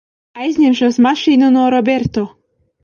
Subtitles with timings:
[0.45, 2.29] Aizņemšos mašīnu no Roberto.